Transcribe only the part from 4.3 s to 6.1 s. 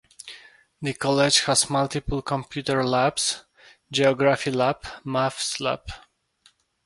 lab, maths lab.